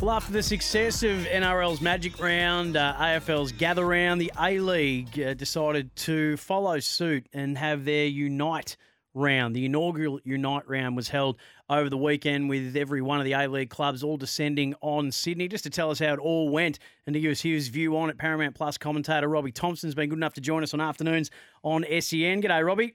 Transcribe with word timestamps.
Well, 0.00 0.12
after 0.12 0.32
the 0.32 0.42
success 0.42 1.02
of 1.02 1.18
NRL's 1.26 1.82
Magic 1.82 2.18
Round, 2.18 2.74
uh, 2.74 2.94
AFL's 2.98 3.52
Gather 3.52 3.84
Round, 3.84 4.18
the 4.18 4.32
A 4.40 4.58
League 4.58 5.20
uh, 5.20 5.34
decided 5.34 5.94
to 5.96 6.38
follow 6.38 6.80
suit 6.80 7.26
and 7.34 7.58
have 7.58 7.84
their 7.84 8.06
Unite 8.06 8.78
Round. 9.12 9.54
The 9.54 9.66
inaugural 9.66 10.18
Unite 10.24 10.66
Round 10.66 10.96
was 10.96 11.10
held 11.10 11.36
over 11.68 11.90
the 11.90 11.98
weekend 11.98 12.48
with 12.48 12.78
every 12.78 13.02
one 13.02 13.18
of 13.18 13.26
the 13.26 13.34
A 13.34 13.46
League 13.46 13.68
clubs 13.68 14.02
all 14.02 14.16
descending 14.16 14.74
on 14.80 15.12
Sydney. 15.12 15.48
Just 15.48 15.64
to 15.64 15.70
tell 15.70 15.90
us 15.90 15.98
how 15.98 16.14
it 16.14 16.18
all 16.18 16.48
went 16.48 16.78
and 17.06 17.12
to 17.12 17.20
give 17.20 17.32
us 17.32 17.42
his 17.42 17.68
view 17.68 17.94
on 17.98 18.08
it, 18.08 18.16
Paramount 18.16 18.54
Plus 18.54 18.78
commentator 18.78 19.28
Robbie 19.28 19.52
Thomson's 19.52 19.94
been 19.94 20.08
good 20.08 20.18
enough 20.18 20.32
to 20.32 20.40
join 20.40 20.62
us 20.62 20.72
on 20.72 20.80
afternoons 20.80 21.30
on 21.62 21.84
SEN. 21.84 22.40
G'day, 22.40 22.64
Robbie. 22.64 22.94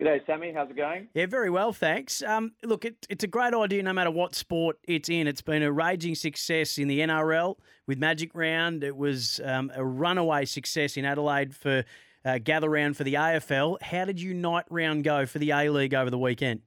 G'day, 0.00 0.24
Sammy. 0.26 0.52
How's 0.54 0.70
it 0.70 0.76
going? 0.76 1.08
Yeah, 1.12 1.26
very 1.26 1.50
well, 1.50 1.72
thanks. 1.72 2.22
Um, 2.22 2.52
look, 2.62 2.84
it, 2.84 3.04
it's 3.10 3.24
a 3.24 3.26
great 3.26 3.52
idea 3.52 3.82
no 3.82 3.92
matter 3.92 4.12
what 4.12 4.32
sport 4.32 4.78
it's 4.84 5.08
in. 5.08 5.26
It's 5.26 5.42
been 5.42 5.64
a 5.64 5.72
raging 5.72 6.14
success 6.14 6.78
in 6.78 6.86
the 6.86 7.00
NRL 7.00 7.56
with 7.88 7.98
Magic 7.98 8.30
Round. 8.32 8.84
It 8.84 8.96
was 8.96 9.40
um, 9.44 9.72
a 9.74 9.84
runaway 9.84 10.44
success 10.44 10.96
in 10.96 11.04
Adelaide 11.04 11.52
for 11.52 11.84
uh, 12.24 12.38
Gather 12.38 12.70
Round 12.70 12.96
for 12.96 13.02
the 13.02 13.14
AFL. 13.14 13.82
How 13.82 14.04
did 14.04 14.20
Unite 14.20 14.66
Round 14.70 15.02
go 15.02 15.26
for 15.26 15.40
the 15.40 15.50
A 15.50 15.68
League 15.68 15.94
over 15.94 16.10
the 16.10 16.18
weekend? 16.18 16.60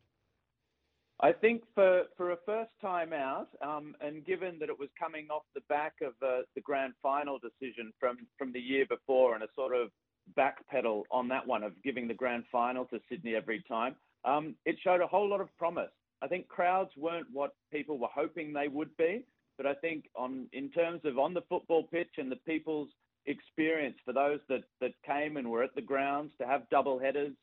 I 1.22 1.31
think 1.31 1.63
for, 1.73 2.03
for 2.17 2.31
a 2.31 2.38
first 2.45 2.72
time 2.81 3.13
out, 3.13 3.48
um, 3.61 3.95
and 4.02 4.25
given 4.25 4.58
that 4.59 4.67
it 4.67 4.77
was 4.77 4.89
coming 5.00 5.27
off 5.30 5.44
the 5.55 5.61
back 5.70 5.94
of 6.02 6.13
uh, 6.22 6.41
the 6.55 6.61
grand 6.61 6.94
final 7.02 7.39
decision 7.39 7.94
from, 7.98 8.17
from 8.38 8.52
the 8.52 8.59
year 8.59 8.86
before 8.89 9.36
and 9.36 9.44
a 9.44 9.48
sort 9.55 9.73
of 9.73 9.89
backpedal 10.38 11.03
on 11.12 11.27
that 11.30 11.45
one 11.45 11.63
of 11.63 11.73
giving 11.84 12.08
the 12.08 12.13
grand 12.13 12.44
final 12.52 12.85
to 12.85 12.99
Sydney 13.09 13.35
every 13.35 13.63
time. 13.67 13.95
Um, 14.26 14.55
it 14.66 14.76
showed 14.84 15.02
a 15.02 15.08
whole 15.08 15.30
lot 15.30 15.41
of 15.41 15.55
promise. 15.58 15.91
I 16.22 16.27
think 16.27 16.48
crowds 16.48 16.91
weren't 16.95 17.27
what 17.34 17.55
people 17.72 17.98
were 17.98 18.08
hoping 18.13 18.53
they 18.53 18.67
would 18.67 18.95
be, 18.98 19.25
but 19.58 19.66
I 19.66 19.73
think 19.73 20.05
on 20.16 20.47
in 20.53 20.70
terms 20.70 21.02
of 21.05 21.17
on 21.17 21.33
the 21.33 21.42
football 21.50 21.83
pitch 21.83 22.17
and 22.17 22.31
the 22.31 22.36
people's 22.38 22.89
experience 23.25 23.97
for 24.05 24.14
those 24.14 24.39
that, 24.50 24.64
that 24.80 24.94
came 25.05 25.38
and 25.38 25.50
were 25.50 25.64
at 25.64 25.75
the 25.75 25.81
grounds 25.81 26.31
to 26.39 26.48
have 26.48 26.70
double 26.70 27.00
headers, 27.00 27.33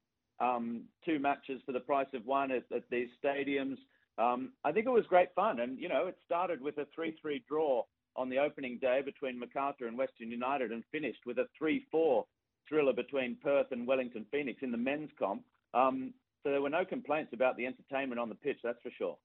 um, 0.41 0.83
two 1.05 1.19
matches 1.19 1.61
for 1.67 1.73
the 1.73 1.81
price 1.81 2.09
of 2.15 2.25
one 2.27 2.51
at, 2.51 2.65
at 2.75 2.85
these 2.91 3.09
stadiums. 3.23 3.77
Um, 4.19 4.53
I 4.65 4.73
think 4.73 4.87
it 4.87 4.91
was 4.91 5.07
great 5.07 5.29
fun. 5.35 5.61
And, 5.61 5.79
you 5.79 5.89
know, 5.89 6.07
it 6.07 6.17
started 6.25 6.61
with 6.61 6.79
a 6.79 6.87
3 6.95 7.17
3 7.21 7.45
draw 7.49 7.85
on 8.17 8.29
the 8.29 8.39
opening 8.39 8.79
day 8.79 9.01
between 9.05 9.39
Macarthur 9.39 9.87
and 9.87 9.97
Western 9.97 10.31
United 10.31 10.73
and 10.73 10.83
finished 10.91 11.21
with 11.25 11.39
a 11.39 11.47
3 11.57 11.87
4 11.91 12.25
thriller 12.69 12.93
between 12.93 13.37
Perth 13.43 13.73
and 13.73 13.87
Wellington 13.87 14.27
Phoenix 14.31 14.63
in 14.63 14.71
the 14.71 14.79
men's 14.79 15.11
comp. 15.19 15.43
Um, 15.75 16.13
so 16.43 16.51
there 16.51 16.63
were 16.63 16.71
no 16.71 16.85
complaints 16.85 17.33
about 17.33 17.57
the 17.57 17.67
entertainment 17.67 18.21
on 18.21 18.29
the 18.29 18.35
pitch, 18.35 18.59
that's 18.63 18.81
for 18.83 18.91
sure. 18.97 19.17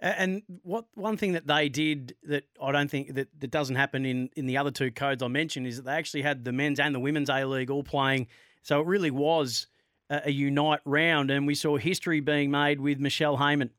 And 0.00 0.42
what 0.62 0.86
one 0.94 1.16
thing 1.16 1.32
that 1.32 1.46
they 1.46 1.68
did 1.68 2.16
that 2.24 2.44
I 2.60 2.72
don't 2.72 2.90
think 2.90 3.14
that, 3.14 3.28
that 3.38 3.50
doesn't 3.50 3.76
happen 3.76 4.06
in, 4.06 4.30
in 4.34 4.46
the 4.46 4.56
other 4.56 4.70
two 4.70 4.90
codes 4.90 5.22
I 5.22 5.28
mentioned 5.28 5.66
is 5.66 5.76
that 5.76 5.84
they 5.84 5.92
actually 5.92 6.22
had 6.22 6.44
the 6.44 6.52
men's 6.52 6.80
and 6.80 6.94
the 6.94 7.00
women's 7.00 7.28
A 7.28 7.44
League 7.44 7.70
all 7.70 7.82
playing. 7.82 8.26
So 8.62 8.80
it 8.80 8.86
really 8.86 9.10
was 9.10 9.66
a, 10.08 10.22
a 10.26 10.30
unite 10.30 10.80
round, 10.84 11.30
and 11.30 11.46
we 11.46 11.54
saw 11.54 11.76
history 11.76 12.20
being 12.20 12.50
made 12.50 12.80
with 12.80 12.98
Michelle 12.98 13.38
Heyman. 13.38 13.70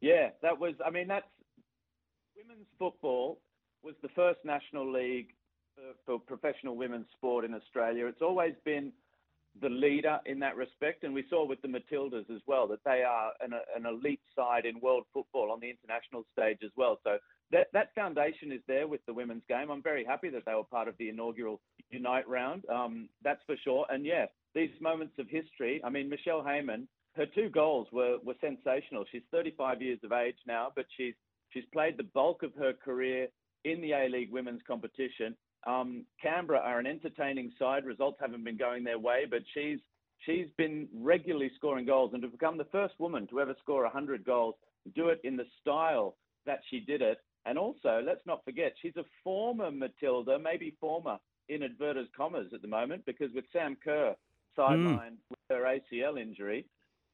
Yeah, 0.00 0.30
that 0.42 0.58
was. 0.58 0.74
I 0.84 0.90
mean, 0.90 1.08
that's 1.08 1.26
women's 2.36 2.68
football 2.78 3.40
was 3.82 3.94
the 4.02 4.08
first 4.10 4.38
national 4.44 4.92
league 4.92 5.28
for 6.04 6.18
professional 6.18 6.76
women's 6.76 7.06
sport 7.16 7.44
in 7.44 7.54
Australia. 7.54 8.06
It's 8.06 8.22
always 8.22 8.54
been 8.64 8.92
the 9.60 9.68
leader 9.68 10.18
in 10.26 10.38
that 10.40 10.56
respect, 10.56 11.04
and 11.04 11.14
we 11.14 11.24
saw 11.30 11.46
with 11.46 11.62
the 11.62 11.68
Matildas 11.68 12.28
as 12.30 12.42
well 12.46 12.66
that 12.68 12.84
they 12.84 13.02
are 13.02 13.32
an, 13.40 13.52
an 13.74 13.86
elite 13.86 14.20
side 14.34 14.66
in 14.66 14.80
world 14.80 15.04
football 15.12 15.50
on 15.50 15.60
the 15.60 15.70
international 15.70 16.24
stage 16.32 16.58
as 16.64 16.70
well. 16.76 16.98
So 17.04 17.16
that 17.52 17.68
that 17.72 17.94
foundation 17.94 18.52
is 18.52 18.60
there 18.66 18.86
with 18.86 19.04
the 19.06 19.14
women's 19.14 19.44
game. 19.48 19.70
I'm 19.70 19.82
very 19.82 20.04
happy 20.04 20.28
that 20.30 20.44
they 20.44 20.54
were 20.54 20.64
part 20.64 20.88
of 20.88 20.96
the 20.98 21.08
inaugural 21.08 21.60
Unite 21.90 22.28
round. 22.28 22.64
Um, 22.68 23.08
that's 23.22 23.40
for 23.46 23.56
sure. 23.62 23.86
And 23.88 24.04
yeah, 24.04 24.26
these 24.54 24.70
moments 24.80 25.14
of 25.18 25.28
history. 25.28 25.80
I 25.84 25.90
mean, 25.90 26.08
Michelle 26.08 26.42
Heyman, 26.42 26.88
her 27.14 27.26
two 27.26 27.48
goals 27.48 27.86
were 27.92 28.18
were 28.24 28.34
sensational. 28.40 29.04
She's 29.10 29.22
35 29.30 29.80
years 29.80 30.00
of 30.04 30.12
age 30.12 30.36
now, 30.46 30.72
but 30.74 30.86
she's 30.96 31.14
she's 31.50 31.64
played 31.72 31.96
the 31.96 32.10
bulk 32.14 32.42
of 32.42 32.52
her 32.54 32.72
career 32.72 33.28
in 33.64 33.80
the 33.80 33.92
A 33.92 34.08
League 34.08 34.32
women's 34.32 34.62
competition. 34.66 35.36
Um, 35.66 36.04
Canberra 36.22 36.60
are 36.60 36.78
an 36.78 36.86
entertaining 36.86 37.52
side. 37.58 37.84
Results 37.84 38.18
haven't 38.20 38.44
been 38.44 38.56
going 38.56 38.84
their 38.84 38.98
way, 38.98 39.24
but 39.28 39.42
she's 39.52 39.80
she's 40.24 40.46
been 40.56 40.88
regularly 40.94 41.50
scoring 41.56 41.84
goals, 41.84 42.12
and 42.12 42.22
to 42.22 42.28
become 42.28 42.56
the 42.56 42.66
first 42.66 42.94
woman 42.98 43.26
to 43.28 43.40
ever 43.40 43.54
score 43.60 43.82
100 43.82 44.24
goals, 44.24 44.54
do 44.94 45.08
it 45.08 45.20
in 45.24 45.36
the 45.36 45.44
style 45.60 46.16
that 46.46 46.60
she 46.70 46.80
did 46.80 47.02
it, 47.02 47.18
and 47.44 47.58
also 47.58 48.00
let's 48.04 48.24
not 48.26 48.44
forget 48.44 48.74
she's 48.80 48.96
a 48.96 49.04
former 49.24 49.70
Matilda, 49.70 50.38
maybe 50.38 50.76
former 50.80 51.18
in 51.48 51.62
inverted 51.62 52.06
commas 52.16 52.52
at 52.54 52.62
the 52.62 52.68
moment, 52.68 53.04
because 53.04 53.32
with 53.34 53.44
Sam 53.52 53.76
Kerr 53.82 54.14
sidelined 54.56 55.18
mm. 55.18 55.30
with 55.30 55.38
her 55.50 55.62
ACL 55.64 56.20
injury, 56.20 56.64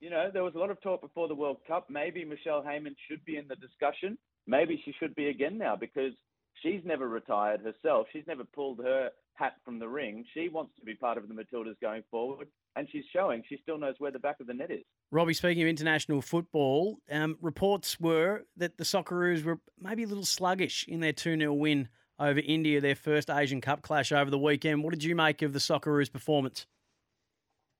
you 0.01 0.11
know 0.11 0.29
there 0.31 0.45
was 0.45 0.55
a 0.55 0.59
lot 0.59 0.71
of 0.71 0.81
talk 0.83 1.01
before 1.01 1.27
the 1.27 1.35
World 1.35 1.59
Cup. 1.67 1.89
Maybe 1.89 2.23
Michelle 2.23 2.63
Heyman 2.63 2.95
should 3.09 3.25
be 3.25 3.39
in 3.39 3.49
the 3.49 3.57
discussion. 3.57 4.19
Maybe 4.47 4.81
she 4.85 4.93
should 5.01 5.15
be 5.15 5.29
again 5.29 5.57
now 5.57 5.77
because 5.77 6.13
She's 6.63 6.81
never 6.85 7.09
retired 7.09 7.61
herself. 7.61 8.07
She's 8.13 8.27
never 8.27 8.45
pulled 8.45 8.79
her 8.79 9.11
hat 9.35 9.55
from 9.65 9.79
the 9.79 9.89
ring. 9.89 10.25
She 10.35 10.49
wants 10.49 10.73
to 10.79 10.85
be 10.85 10.95
part 10.95 11.19
of 11.19 11.29
the 11.29 11.35
Matildas 11.35 11.81
going 11.81 12.03
forward, 12.11 12.49
and 12.77 12.87
she's 12.91 13.05
showing 13.13 13.43
she 13.49 13.59
still 13.63 13.79
knows 13.79 13.95
where 13.99 14.11
the 14.11 14.19
back 14.19 14.41
of 14.41 14.47
the 14.47 14.55
net 14.55 14.71
is. 14.71 14.85
Robbie, 15.11 15.35
speaking 15.35 15.63
of 15.63 15.69
international 15.69 16.23
football, 16.23 16.99
um, 17.11 17.37
reports 17.41 17.99
were 17.99 18.43
that 18.57 18.79
the 18.79 18.85
Socceroos 18.85 19.45
were 19.45 19.59
maybe 19.79 20.05
a 20.05 20.07
little 20.07 20.25
sluggish 20.25 20.87
in 20.87 21.01
their 21.01 21.13
2 21.13 21.39
0 21.39 21.53
win 21.55 21.89
over 22.19 22.41
India, 22.41 22.81
their 22.81 22.95
first 22.95 23.31
Asian 23.31 23.61
Cup 23.61 23.83
clash 23.83 24.13
over 24.13 24.31
the 24.31 24.39
weekend. 24.39 24.85
What 24.85 24.93
did 24.93 25.05
you 25.05 25.17
make 25.17 25.43
of 25.43 25.53
the 25.53 25.59
Socceroos' 25.59 26.13
performance? 26.13 26.67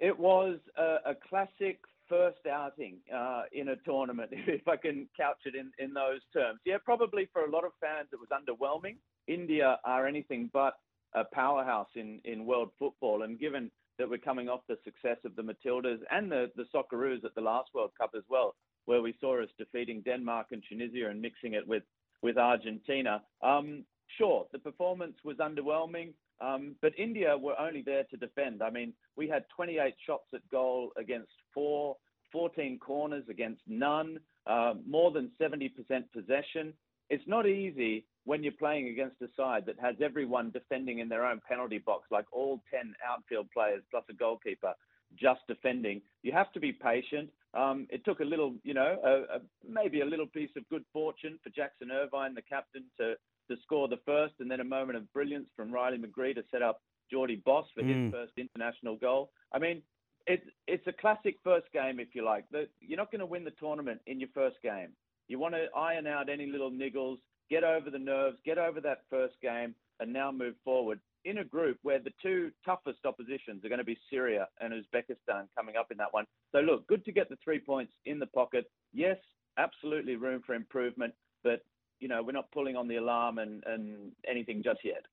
It 0.01 0.19
was 0.19 0.59
a, 0.77 1.11
a 1.11 1.15
classic 1.15 1.79
first 2.09 2.47
outing 2.51 2.97
uh, 3.15 3.43
in 3.53 3.69
a 3.69 3.77
tournament, 3.77 4.31
if 4.33 4.67
I 4.69 4.77
can 4.77 5.09
couch 5.17 5.41
it 5.45 5.55
in, 5.55 5.71
in 5.85 5.95
those 5.95 6.21
terms. 6.33 6.61
Yeah, 6.65 6.77
probably 6.85 7.29
for 7.33 7.45
a 7.45 7.51
lot 7.51 7.65
of 7.65 7.73
fans 7.81 8.09
it 8.13 8.19
was 8.19 8.29
underwhelming. 8.31 8.97
India 9.27 9.79
are 9.85 10.07
anything 10.07 10.51
but 10.53 10.75
a 11.15 11.25
powerhouse 11.25 11.89
in, 11.95 12.21
in 12.25 12.47
world 12.47 12.71
football, 12.79 13.23
and 13.23 13.39
given 13.39 13.71
that 13.99 14.09
we're 14.09 14.19
coming 14.19 14.49
off 14.49 14.61
the 14.69 14.79
success 14.85 15.19
of 15.25 15.37
the 15.37 15.43
Matildas 15.43 15.99
and 16.11 16.31
the, 16.31 16.51
the 16.57 16.65
Socceroos 16.75 17.25
at 17.25 17.35
the 17.35 17.41
last 17.41 17.71
World 17.75 17.91
Cup 17.99 18.13
as 18.17 18.25
well, 18.29 18.55
where 18.87 19.03
we 19.03 19.15
saw 19.21 19.41
us 19.43 19.49
defeating 19.59 20.03
Denmark 20.03 20.49
and 20.51 20.63
Tunisia 20.69 21.09
and 21.09 21.21
mixing 21.21 21.55
it 21.55 21.67
with, 21.67 21.83
with 22.23 22.39
Argentina. 22.39 23.23
Um, 23.43 23.85
sure, 24.19 24.47
the 24.53 24.59
performance 24.59 25.17
was 25.25 25.37
underwhelming. 25.39 26.13
Um, 26.41 26.75
but 26.83 26.93
India 26.99 27.37
were 27.39 27.59
only 27.59 27.83
there 27.83 28.05
to 28.11 28.17
defend. 28.17 28.63
I 28.63 28.71
mean, 28.71 28.93
we 29.17 29.29
had 29.29 29.45
28 29.55 29.95
shots 30.05 30.27
at 30.35 30.41
goal 30.51 30.91
against 30.99 31.31
four, 31.55 31.97
14 32.33 32.79
corners 32.81 33.25
against 33.31 33.63
none, 33.69 34.19
uh, 34.47 34.75
more 34.89 35.13
than 35.13 35.31
70% 35.41 35.71
possession. 36.13 36.73
It's 37.11 37.27
not 37.29 37.47
easy 37.47 38.07
when 38.25 38.43
you're 38.43 38.53
playing 38.59 38.89
against 38.89 39.21
a 39.23 39.29
side 39.37 39.67
that 39.67 39.79
has 39.81 39.95
everyone 40.03 40.51
defending 40.51 40.99
in 40.99 41.09
their 41.09 41.27
own 41.27 41.41
penalty 41.49 41.79
box, 41.79 42.07
like 42.11 42.27
all 42.33 42.61
10 42.73 42.95
outfield 43.09 43.47
players 43.53 43.83
plus 43.91 44.05
a 44.11 44.15
goalkeeper 44.15 44.73
just 45.19 45.41
defending. 45.49 46.01
You 46.23 46.33
have 46.33 46.53
to 46.53 46.61
be 46.61 46.73
patient. 46.73 47.31
Um, 47.55 47.87
it 47.91 48.05
took 48.05 48.21
a 48.21 48.25
little, 48.25 48.55
you 48.63 48.75
know, 48.75 48.99
a, 49.05 49.37
a, 49.37 49.41
maybe 49.69 50.01
a 50.01 50.07
little 50.07 50.27
piece 50.27 50.51
of 50.57 50.69
good 50.69 50.85
fortune 50.93 51.39
for 51.43 51.51
Jackson 51.51 51.91
Irvine, 51.91 52.35
the 52.35 52.43
captain, 52.43 52.85
to 52.99 53.15
to 53.51 53.57
score 53.63 53.89
the 53.89 53.99
first, 54.07 54.35
and 54.39 54.51
then 54.51 54.61
a 54.61 54.65
moment 54.65 54.97
of 54.97 55.13
brilliance 55.13 55.49
from 55.57 55.73
Riley 55.73 55.99
McGree 55.99 56.35
to 56.37 56.45
set 56.51 56.63
up 56.63 56.81
Jordy 57.11 57.43
Bos 57.45 57.67
for 57.75 57.83
mm. 57.83 58.05
his 58.05 58.13
first 58.13 58.33
international 58.37 58.97
goal. 58.97 59.31
I 59.53 59.59
mean, 59.59 59.83
it's 60.27 60.47
it's 60.67 60.87
a 60.87 60.93
classic 60.93 61.37
first 61.45 61.67
game, 61.73 62.01
if 62.01 62.15
you 62.15 62.25
like. 62.25 62.45
The, 62.51 62.69
you're 62.81 62.97
not 62.99 63.11
going 63.11 63.21
to 63.21 63.27
win 63.27 63.45
the 63.45 63.51
tournament 63.53 64.01
in 64.07 64.21
your 64.21 64.31
first 64.35 64.57
game. 64.63 64.91
You 65.29 65.39
want 65.39 65.55
to 65.55 65.67
iron 65.77 66.07
out 66.07 66.29
any 66.29 66.47
little 66.47 66.71
niggles, 66.71 67.19
get 67.51 67.65
over 67.65 67.91
the 67.91 67.99
nerves, 67.99 68.37
get 68.45 68.59
over 68.59 68.81
that 68.81 69.03
first 69.11 69.35
game, 69.43 69.75
and 70.01 70.13
now 70.13 70.31
move 70.31 70.55
forward 70.65 71.01
in 71.25 71.39
a 71.39 71.45
group 71.45 71.79
where 71.83 71.99
the 71.99 72.13
two 72.23 72.51
toughest 72.65 72.99
oppositions 73.05 73.65
are 73.65 73.69
going 73.69 73.79
to 73.79 73.85
be 73.85 73.99
Syria 74.11 74.49
and 74.61 74.73
Uzbekistan 74.73 75.47
coming 75.57 75.77
up 75.77 75.91
in 75.91 75.97
that 75.99 76.13
one. 76.13 76.25
So 76.53 76.59
look, 76.61 76.87
good 76.87 77.05
to 77.05 77.13
get 77.13 77.29
the 77.29 77.37
three 77.43 77.59
points 77.59 77.93
in 78.07 78.19
the 78.19 78.27
pocket. 78.27 78.71
Yes, 78.93 79.17
absolutely 79.59 80.17
room 80.17 80.43
for 80.47 80.55
improvement, 80.55 81.15
but 81.45 81.63
you 82.01 82.09
know, 82.09 82.23
we're 82.23 82.33
not 82.33 82.51
pulling 82.51 82.77
on 82.77 82.89
the 82.89 82.97
alarm 82.97 83.39
and, 83.39 83.63
and 83.67 84.13
anything 84.29 84.63
just 84.63 84.81
yet. 84.85 85.05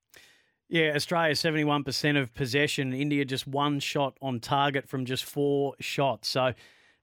Yeah, 0.69 0.93
Australia 0.95 1.33
71% 1.33 2.21
of 2.21 2.33
possession. 2.33 2.93
India 2.93 3.25
just 3.25 3.47
one 3.47 3.79
shot 3.79 4.17
on 4.21 4.39
target 4.39 4.87
from 4.87 5.05
just 5.05 5.23
four 5.23 5.75
shots. 5.79 6.29
So 6.29 6.53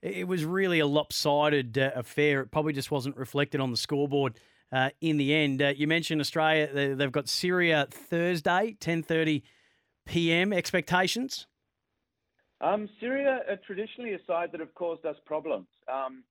it 0.03 0.29
was 0.29 0.45
really 0.45 0.79
a 0.79 0.87
lopsided 0.87 1.79
uh, 1.79 1.91
affair. 1.95 2.41
It 2.41 2.51
probably 2.51 2.73
just 2.73 2.91
wasn't 2.91 3.17
reflected 3.17 3.61
on 3.61 3.71
the 3.71 3.77
scoreboard 3.77 4.39
uh, 4.73 4.91
in 5.01 5.17
the 5.17 5.35
end. 5.35 5.63
Uh, 5.63 5.73
you 5.77 5.87
mentioned 5.87 6.21
Australia. 6.21 6.95
They've 6.95 7.13
got 7.13 7.29
Syria 7.29 7.87
Thursday, 7.91 8.77
10.30 8.81 9.43
p.m. 10.07 10.53
Expectations? 10.53 11.47
Um, 12.61 12.89
Syria 13.01 13.41
are 13.49 13.59
traditionally 13.67 14.15
a 14.15 14.19
side 14.27 14.51
that 14.53 14.61
have 14.61 14.75
caused 14.75 15.05
us 15.05 15.17
problems. 15.27 15.67
Um, 15.93 16.25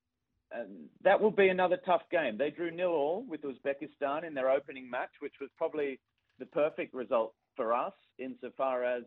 that 1.04 1.20
will 1.20 1.32
be 1.32 1.50
another 1.50 1.78
tough 1.86 2.04
game. 2.12 2.38
They 2.38 2.50
drew 2.50 2.72
nil 2.72 2.90
all 2.90 3.26
with 3.28 3.42
Uzbekistan 3.42 4.26
in 4.26 4.34
their 4.34 4.50
opening 4.50 4.90
match, 4.90 5.12
which 5.20 5.34
was 5.42 5.50
probably 5.58 6.00
the 6.40 6.46
perfect 6.46 6.94
result 6.94 7.34
for 7.56 7.74
us 7.74 7.94
insofar 8.20 8.84
as 8.84 9.04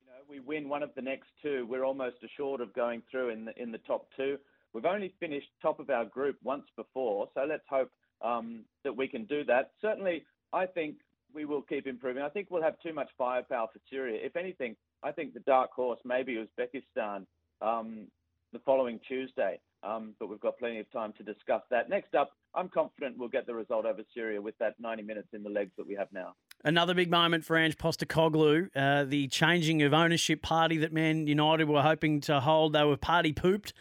you 0.00 0.06
know 0.06 0.20
we 0.28 0.40
win 0.40 0.68
one 0.68 0.82
of 0.82 0.90
the 0.94 1.02
next 1.02 1.28
two. 1.42 1.66
We're 1.68 1.84
almost 1.84 2.16
assured 2.24 2.60
of 2.60 2.72
going 2.74 3.02
through 3.10 3.30
in 3.30 3.44
the 3.44 3.62
in 3.62 3.72
the 3.72 3.78
top 3.78 4.08
two. 4.16 4.38
We've 4.72 4.84
only 4.84 5.14
finished 5.20 5.48
top 5.60 5.80
of 5.80 5.90
our 5.90 6.04
group 6.04 6.36
once 6.42 6.64
before, 6.76 7.28
so 7.34 7.44
let's 7.48 7.64
hope 7.68 7.90
um, 8.22 8.64
that 8.84 8.96
we 8.96 9.08
can 9.08 9.24
do 9.24 9.44
that. 9.44 9.70
Certainly, 9.80 10.24
I 10.52 10.66
think 10.66 10.96
we 11.34 11.44
will 11.44 11.62
keep 11.62 11.86
improving. 11.86 12.22
I 12.22 12.28
think 12.28 12.48
we'll 12.50 12.62
have 12.62 12.78
too 12.80 12.92
much 12.92 13.08
firepower 13.16 13.68
for 13.72 13.80
Syria. 13.90 14.20
If 14.22 14.36
anything, 14.36 14.76
I 15.02 15.12
think 15.12 15.34
the 15.34 15.40
dark 15.40 15.72
horse 15.72 15.98
maybe 16.04 16.36
Uzbekistan 16.36 17.26
um, 17.60 18.06
the 18.52 18.58
following 18.64 19.00
Tuesday. 19.06 19.58
Um, 19.84 20.14
but 20.20 20.28
we've 20.28 20.40
got 20.40 20.58
plenty 20.58 20.78
of 20.78 20.90
time 20.92 21.12
to 21.18 21.24
discuss 21.24 21.62
that. 21.70 21.88
Next 21.88 22.14
up, 22.14 22.30
I'm 22.54 22.68
confident 22.68 23.18
we'll 23.18 23.28
get 23.28 23.46
the 23.46 23.54
result 23.54 23.84
over 23.84 24.02
Syria 24.14 24.40
with 24.40 24.56
that 24.58 24.74
90 24.78 25.02
minutes 25.02 25.28
in 25.32 25.42
the 25.42 25.50
legs 25.50 25.72
that 25.76 25.86
we 25.86 25.94
have 25.96 26.06
now. 26.12 26.34
Another 26.64 26.94
big 26.94 27.10
moment 27.10 27.44
for 27.44 27.56
Ange 27.56 27.76
Postecoglou, 27.76 28.68
uh, 28.76 29.04
the 29.04 29.26
changing 29.26 29.82
of 29.82 29.92
ownership 29.92 30.40
party 30.40 30.76
that 30.78 30.92
Man 30.92 31.26
United 31.26 31.68
were 31.68 31.82
hoping 31.82 32.20
to 32.22 32.38
hold. 32.38 32.74
They 32.74 32.84
were 32.84 32.96
party 32.96 33.32
pooped 33.32 33.72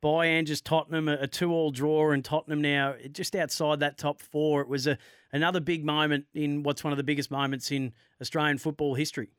by 0.00 0.26
Ange's 0.26 0.60
Tottenham, 0.60 1.08
a, 1.08 1.26
two-all 1.26 1.70
draw, 1.70 2.10
and 2.10 2.24
Tottenham 2.24 2.60
now 2.60 2.94
just 3.12 3.34
outside 3.34 3.80
that 3.80 3.98
top 3.98 4.20
four. 4.20 4.60
It 4.60 4.68
was 4.68 4.86
a 4.86 4.98
another 5.32 5.60
big 5.60 5.84
moment 5.84 6.26
in 6.34 6.62
what's 6.62 6.84
one 6.84 6.92
of 6.92 6.96
the 6.96 7.02
biggest 7.02 7.30
moments 7.30 7.70
in 7.70 7.92
Australian 8.20 8.58
football 8.58 8.94
history. 8.94 9.30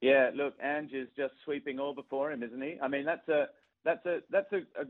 Yeah, 0.00 0.30
look, 0.34 0.54
Ange 0.62 0.92
is 0.92 1.08
just 1.16 1.34
sweeping 1.44 1.78
all 1.78 1.94
before 1.94 2.30
him, 2.30 2.42
isn't 2.42 2.62
he? 2.62 2.76
I 2.80 2.88
mean, 2.88 3.04
that's 3.04 3.28
a 3.28 3.46
that's 3.84 4.04
a 4.06 4.18
that's 4.30 4.52
a, 4.52 4.58
a 4.80 4.84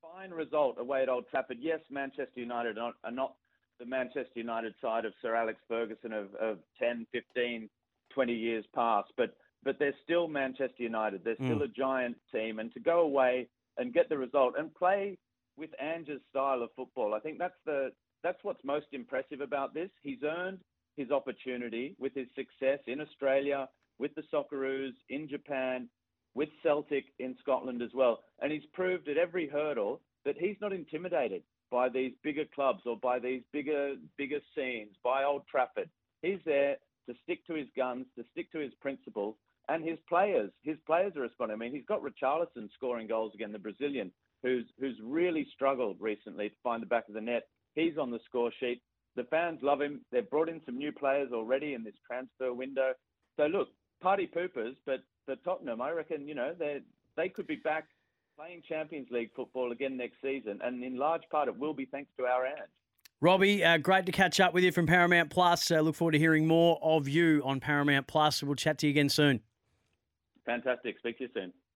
fine 0.00 0.30
result 0.30 0.76
away 0.78 1.02
at 1.02 1.08
Old 1.08 1.24
Trafford. 1.30 1.58
Yes, 1.60 1.80
Manchester 1.90 2.40
United 2.40 2.78
are, 2.78 2.92
are 3.04 3.10
not 3.10 3.34
the 3.78 3.86
Manchester 3.86 4.30
United 4.34 4.74
side 4.80 5.04
of 5.04 5.12
Sir 5.22 5.34
Alex 5.34 5.58
Ferguson 5.68 6.12
of, 6.12 6.34
of 6.36 6.58
10, 6.78 7.06
15, 7.12 7.68
20 8.14 8.32
years 8.32 8.64
past, 8.74 9.10
but 9.16 9.34
but 9.64 9.78
they're 9.78 9.94
still 10.02 10.28
Manchester 10.28 10.82
United. 10.82 11.22
They're 11.24 11.36
still 11.36 11.60
mm. 11.60 11.64
a 11.64 11.68
giant 11.68 12.16
team, 12.32 12.58
and 12.58 12.72
to 12.74 12.80
go 12.80 13.00
away 13.00 13.48
and 13.78 13.94
get 13.94 14.08
the 14.08 14.18
result 14.18 14.54
and 14.58 14.74
play 14.74 15.18
with 15.56 15.70
Ange's 15.80 16.20
style 16.30 16.62
of 16.62 16.70
football, 16.76 17.14
I 17.14 17.20
think 17.20 17.38
that's 17.38 17.58
the 17.64 17.92
that's 18.22 18.42
what's 18.42 18.64
most 18.64 18.86
impressive 18.92 19.40
about 19.40 19.74
this. 19.74 19.90
He's 20.02 20.22
earned 20.22 20.60
his 20.96 21.10
opportunity 21.10 21.96
with 21.98 22.14
his 22.14 22.28
success 22.36 22.78
in 22.86 23.00
Australia, 23.00 23.68
with 23.98 24.14
the 24.14 24.22
Socceroos, 24.32 24.92
in 25.08 25.28
Japan, 25.28 25.88
with 26.34 26.48
Celtic 26.62 27.04
in 27.18 27.36
Scotland 27.40 27.82
as 27.82 27.90
well. 27.94 28.20
And 28.40 28.52
he's 28.52 28.66
proved 28.72 29.08
at 29.08 29.16
every 29.16 29.48
hurdle 29.48 30.00
that 30.24 30.36
he's 30.38 30.56
not 30.60 30.72
intimidated 30.72 31.42
by 31.70 31.88
these 31.88 32.12
bigger 32.22 32.44
clubs 32.54 32.82
or 32.86 32.96
by 32.96 33.18
these 33.18 33.42
bigger 33.52 33.94
bigger 34.16 34.40
scenes, 34.54 34.94
by 35.02 35.24
Old 35.24 35.42
Trafford. 35.50 35.90
He's 36.22 36.38
there 36.44 36.76
to 37.08 37.14
stick 37.24 37.44
to 37.46 37.54
his 37.54 37.66
guns, 37.76 38.06
to 38.16 38.24
stick 38.30 38.52
to 38.52 38.58
his 38.58 38.72
principles, 38.80 39.34
and 39.68 39.84
his 39.84 39.98
players, 40.08 40.50
his 40.62 40.76
players 40.86 41.16
are 41.16 41.22
responding. 41.22 41.56
I 41.56 41.58
mean, 41.58 41.74
he's 41.74 41.86
got 41.86 42.02
Richarlison 42.02 42.68
scoring 42.74 43.06
goals 43.06 43.32
again, 43.34 43.52
the 43.52 43.58
Brazilian, 43.58 44.10
who's 44.42 44.66
who's 44.78 44.96
really 45.02 45.46
struggled 45.54 45.96
recently 46.00 46.48
to 46.48 46.54
find 46.62 46.82
the 46.82 46.86
back 46.86 47.08
of 47.08 47.14
the 47.14 47.20
net. 47.20 47.44
He's 47.74 47.98
on 47.98 48.10
the 48.10 48.20
score 48.26 48.52
sheet. 48.60 48.82
The 49.14 49.24
fans 49.24 49.60
love 49.62 49.80
him. 49.80 50.00
They've 50.10 50.28
brought 50.28 50.48
in 50.48 50.60
some 50.64 50.78
new 50.78 50.92
players 50.92 51.30
already 51.32 51.74
in 51.74 51.84
this 51.84 51.94
transfer 52.06 52.52
window. 52.52 52.92
So 53.36 53.46
look, 53.46 53.68
party 54.00 54.26
poopers, 54.26 54.74
but 54.84 55.00
for 55.26 55.36
Tottenham, 55.36 55.80
I 55.80 55.90
reckon 55.90 56.26
you 56.26 56.34
know 56.34 56.54
they 56.58 56.80
they 57.16 57.28
could 57.28 57.46
be 57.46 57.56
back 57.56 57.86
playing 58.36 58.62
Champions 58.68 59.08
League 59.10 59.30
football 59.36 59.72
again 59.72 59.96
next 59.96 60.16
season, 60.22 60.58
and 60.62 60.82
in 60.82 60.96
large 60.96 61.22
part 61.30 61.48
it 61.48 61.56
will 61.56 61.74
be 61.74 61.86
thanks 61.86 62.10
to 62.18 62.24
our 62.24 62.46
Ange. 62.46 62.70
Robbie, 63.20 63.64
uh, 63.64 63.78
great 63.78 64.04
to 64.06 64.12
catch 64.12 64.40
up 64.40 64.52
with 64.52 64.64
you 64.64 64.72
from 64.72 64.86
Paramount 64.86 65.30
Plus. 65.30 65.70
Uh, 65.70 65.80
look 65.80 65.94
forward 65.94 66.12
to 66.12 66.18
hearing 66.18 66.48
more 66.48 66.80
of 66.82 67.08
you 67.08 67.40
on 67.44 67.60
Paramount 67.60 68.08
Plus. 68.08 68.42
We'll 68.42 68.56
chat 68.56 68.78
to 68.78 68.86
you 68.86 68.90
again 68.90 69.08
soon. 69.08 69.40
Fantastic. 70.46 70.98
Speak 70.98 71.18
to 71.18 71.24
you 71.24 71.30
soon. 71.34 71.52